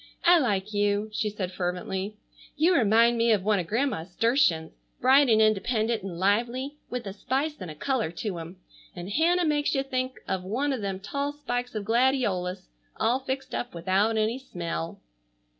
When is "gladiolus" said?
11.85-12.67